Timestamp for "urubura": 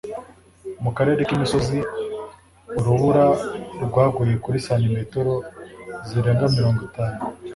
2.79-3.25